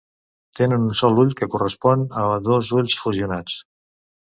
[0.59, 3.63] Tenen un sol ull que correspon a dos ulls fusionats.